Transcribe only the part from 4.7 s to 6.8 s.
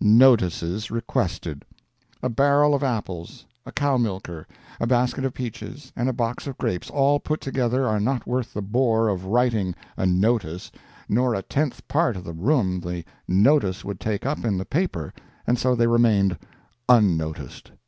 a basket of peaches, and a box of